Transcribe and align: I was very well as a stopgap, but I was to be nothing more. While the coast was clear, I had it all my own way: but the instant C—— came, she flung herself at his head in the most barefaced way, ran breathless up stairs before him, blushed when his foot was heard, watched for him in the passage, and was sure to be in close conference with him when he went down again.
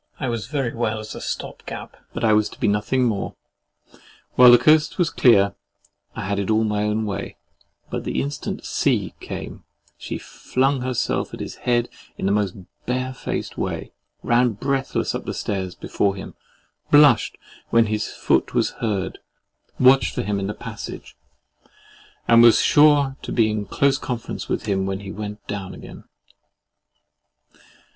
I 0.19 0.29
was 0.29 0.47
very 0.47 0.73
well 0.73 0.97
as 0.97 1.13
a 1.13 1.21
stopgap, 1.21 1.95
but 2.11 2.23
I 2.23 2.33
was 2.33 2.49
to 2.49 2.59
be 2.59 2.67
nothing 2.67 3.03
more. 3.03 3.35
While 4.33 4.49
the 4.49 4.57
coast 4.57 4.97
was 4.97 5.11
clear, 5.11 5.53
I 6.15 6.25
had 6.25 6.39
it 6.39 6.49
all 6.49 6.63
my 6.63 6.81
own 6.85 7.05
way: 7.05 7.37
but 7.91 8.03
the 8.03 8.19
instant 8.19 8.65
C—— 8.65 9.13
came, 9.19 9.63
she 9.99 10.17
flung 10.17 10.81
herself 10.81 11.35
at 11.35 11.39
his 11.39 11.53
head 11.69 11.87
in 12.17 12.25
the 12.25 12.31
most 12.31 12.55
barefaced 12.87 13.59
way, 13.59 13.91
ran 14.23 14.53
breathless 14.53 15.13
up 15.13 15.31
stairs 15.35 15.75
before 15.75 16.15
him, 16.15 16.33
blushed 16.89 17.37
when 17.69 17.85
his 17.85 18.07
foot 18.07 18.55
was 18.55 18.71
heard, 18.81 19.19
watched 19.79 20.15
for 20.15 20.23
him 20.23 20.39
in 20.39 20.47
the 20.47 20.55
passage, 20.55 21.15
and 22.27 22.41
was 22.41 22.59
sure 22.59 23.17
to 23.21 23.31
be 23.31 23.51
in 23.51 23.67
close 23.67 23.99
conference 23.99 24.49
with 24.49 24.65
him 24.65 24.87
when 24.87 25.01
he 25.01 25.11
went 25.11 25.45
down 25.45 25.75
again. 25.75 26.05